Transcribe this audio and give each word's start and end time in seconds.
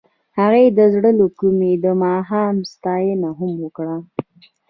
هغې 0.39 0.65
د 0.77 0.79
زړه 0.93 1.11
له 1.19 1.27
کومې 1.39 1.71
د 1.83 1.85
ماښام 2.03 2.55
ستاینه 2.71 3.29
هم 3.39 3.51
وکړه. 3.63 3.97